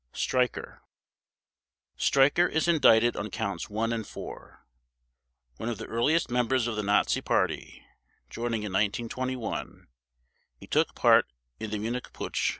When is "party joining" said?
7.21-8.63